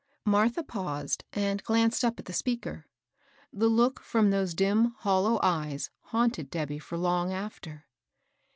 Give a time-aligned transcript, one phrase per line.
[0.19, 2.87] '* Martha paused and glanced up at the speaker.
[3.53, 7.85] The look from those dim, hollow eyes haunted Debby for long after.